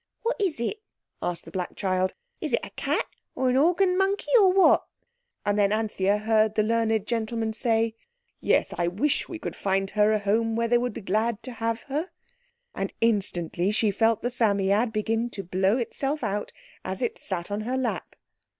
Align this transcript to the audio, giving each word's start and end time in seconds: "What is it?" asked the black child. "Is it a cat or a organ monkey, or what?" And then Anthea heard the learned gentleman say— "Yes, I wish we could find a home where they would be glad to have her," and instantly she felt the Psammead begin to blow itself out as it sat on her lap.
"What 0.23 0.41
is 0.41 0.59
it?" 0.59 0.81
asked 1.21 1.45
the 1.45 1.51
black 1.51 1.75
child. 1.75 2.15
"Is 2.39 2.53
it 2.53 2.59
a 2.65 2.71
cat 2.71 3.05
or 3.35 3.51
a 3.51 3.55
organ 3.59 3.95
monkey, 3.95 4.31
or 4.41 4.51
what?" 4.51 4.87
And 5.45 5.59
then 5.59 5.71
Anthea 5.71 6.17
heard 6.17 6.55
the 6.55 6.63
learned 6.63 7.05
gentleman 7.05 7.53
say— 7.53 7.93
"Yes, 8.39 8.73
I 8.79 8.87
wish 8.87 9.29
we 9.29 9.37
could 9.37 9.55
find 9.55 9.91
a 9.95 10.17
home 10.17 10.55
where 10.55 10.67
they 10.67 10.79
would 10.79 10.93
be 10.95 11.01
glad 11.01 11.43
to 11.43 11.51
have 11.51 11.83
her," 11.83 12.09
and 12.73 12.91
instantly 12.99 13.69
she 13.69 13.91
felt 13.91 14.23
the 14.23 14.31
Psammead 14.31 14.91
begin 14.91 15.29
to 15.29 15.43
blow 15.43 15.77
itself 15.77 16.23
out 16.23 16.51
as 16.83 17.03
it 17.03 17.19
sat 17.19 17.51
on 17.51 17.61
her 17.61 17.77
lap. 17.77 18.15